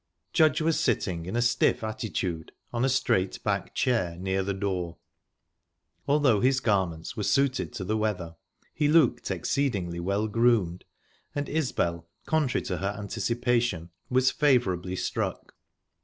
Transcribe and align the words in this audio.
Judge 0.33 0.61
was 0.61 0.79
sitting 0.79 1.27
in 1.27 1.35
a 1.35 1.43
stiff 1.43 1.83
attitude 1.83 2.51
on 2.73 2.83
a 2.83 2.89
straight 2.89 3.37
backed 3.43 3.75
chair 3.75 4.15
near 4.17 4.41
the 4.41 4.51
door. 4.51 4.97
Although 6.07 6.41
his 6.41 6.59
garments 6.59 7.15
were 7.15 7.21
suited 7.21 7.71
to 7.73 7.83
the 7.83 7.95
weather, 7.95 8.35
he 8.73 8.87
looked 8.87 9.29
exceedingly 9.29 9.99
well 9.99 10.27
groomed, 10.27 10.85
and 11.35 11.47
Isbel, 11.47 12.07
contrary 12.25 12.65
to 12.65 12.77
her 12.77 12.95
anticipation, 12.97 13.91
was 14.09 14.31
favourably 14.31 14.95
struck. 14.95 15.53